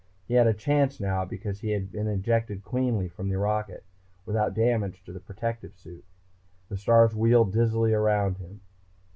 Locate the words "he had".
0.27-0.47, 1.59-1.91